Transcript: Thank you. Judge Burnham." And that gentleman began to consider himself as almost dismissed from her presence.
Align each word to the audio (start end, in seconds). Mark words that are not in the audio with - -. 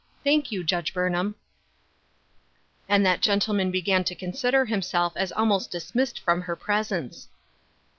Thank 0.23 0.51
you. 0.51 0.63
Judge 0.63 0.95
Burnham." 0.95 1.35
And 2.89 3.05
that 3.05 3.21
gentleman 3.21 3.69
began 3.69 4.03
to 4.05 4.15
consider 4.15 4.65
himself 4.65 5.13
as 5.15 5.31
almost 5.31 5.69
dismissed 5.69 6.19
from 6.19 6.41
her 6.41 6.55
presence. 6.55 7.27